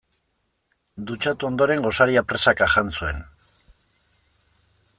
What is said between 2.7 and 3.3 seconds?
jan zuen.